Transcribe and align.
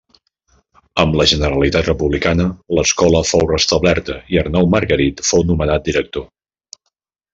Amb 1.01 1.17
la 1.19 1.27
Generalitat 1.31 1.89
republicana, 1.91 2.47
l’escola 2.77 3.21
fou 3.33 3.45
restablerta 3.51 4.17
i 4.35 4.41
Arnau 4.45 4.71
Margarit 4.77 5.23
fou 5.29 5.47
nomenat 5.51 5.85
director. 5.91 6.27